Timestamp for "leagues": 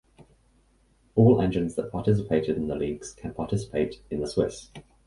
2.75-3.13